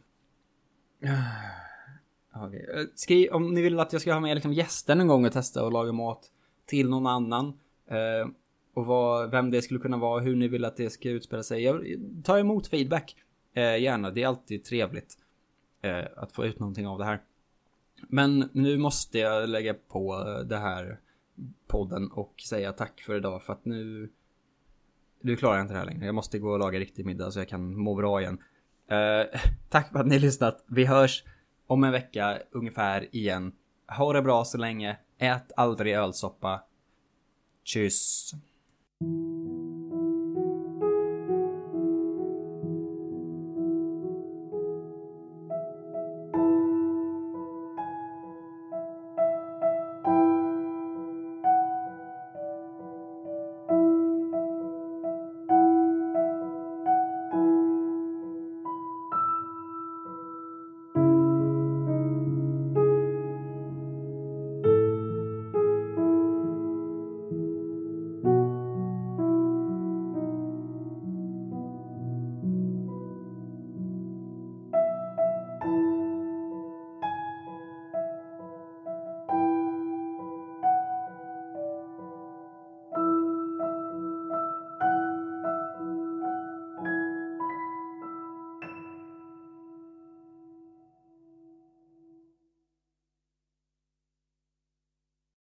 Okay. 2.47 2.59
Eh, 2.59 2.85
skriv 2.95 3.31
om 3.31 3.53
ni 3.53 3.61
vill 3.61 3.79
att 3.79 3.93
jag 3.93 4.01
ska 4.01 4.13
ha 4.13 4.19
med 4.19 4.35
liksom 4.35 4.53
gäster 4.53 4.95
någon 4.95 5.07
gång 5.07 5.25
och 5.25 5.31
testa 5.31 5.65
och 5.65 5.71
laga 5.71 5.91
mat 5.91 6.31
till 6.71 6.89
någon 6.89 7.07
annan. 7.07 7.47
Eh, 7.87 8.29
och 8.73 8.85
vad, 8.85 9.31
vem 9.31 9.51
det 9.51 9.61
skulle 9.61 9.79
kunna 9.79 9.97
vara, 9.97 10.21
hur 10.21 10.35
ni 10.35 10.47
vill 10.47 10.65
att 10.65 10.77
det 10.77 10.89
ska 10.89 11.09
utspela 11.09 11.43
sig. 11.43 11.63
Jag 11.63 11.83
tar 12.23 12.39
emot 12.39 12.67
feedback. 12.67 13.15
Eh, 13.53 13.77
gärna, 13.77 14.11
det 14.11 14.23
är 14.23 14.27
alltid 14.27 14.63
trevligt 14.63 15.17
eh, 15.81 16.05
att 16.17 16.31
få 16.31 16.45
ut 16.45 16.59
någonting 16.59 16.87
av 16.87 16.99
det 16.99 17.05
här. 17.05 17.21
Men 18.07 18.49
nu 18.53 18.77
måste 18.77 19.19
jag 19.19 19.49
lägga 19.49 19.73
på 19.73 20.13
eh, 20.27 20.47
det 20.47 20.57
här 20.57 20.99
podden 21.67 22.11
och 22.11 22.33
säga 22.49 22.73
tack 22.73 23.01
för 23.01 23.15
idag 23.15 23.43
för 23.43 23.53
att 23.53 23.65
nu 23.65 24.09
nu 25.21 25.35
klarar 25.35 25.55
jag 25.55 25.63
inte 25.63 25.73
det 25.73 25.79
här 25.79 25.85
längre. 25.85 26.05
Jag 26.05 26.15
måste 26.15 26.39
gå 26.39 26.51
och 26.51 26.59
laga 26.59 26.79
riktig 26.79 27.05
middag 27.05 27.31
så 27.31 27.39
jag 27.39 27.49
kan 27.49 27.77
må 27.77 27.95
bra 27.95 28.21
igen. 28.21 28.37
Eh, 28.87 29.39
tack 29.69 29.91
för 29.91 29.99
att 29.99 30.07
ni 30.07 30.15
har 30.15 30.21
lyssnat. 30.21 30.65
Vi 30.67 30.85
hörs 30.85 31.23
om 31.67 31.83
en 31.83 31.91
vecka 31.91 32.39
ungefär 32.51 33.15
igen. 33.15 33.51
Ha 33.97 34.13
det 34.13 34.21
bra 34.21 34.43
så 34.43 34.57
länge. 34.57 34.97
Ät 35.21 35.51
aldrig 35.55 35.95
ölsoppa. 35.95 36.65
Tschüss. 37.63 38.35
Thank 39.01 39.11
you. 39.11 39.60